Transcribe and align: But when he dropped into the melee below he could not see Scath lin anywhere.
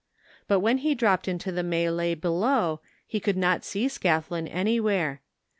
But 0.47 0.61
when 0.61 0.79
he 0.79 0.95
dropped 0.95 1.27
into 1.27 1.51
the 1.51 1.61
melee 1.61 2.15
below 2.15 2.81
he 3.05 3.19
could 3.19 3.37
not 3.37 3.63
see 3.63 3.87
Scath 3.87 4.31
lin 4.31 4.47
anywhere. 4.47 5.21